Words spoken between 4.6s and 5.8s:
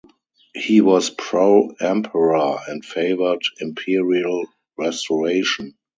restoration.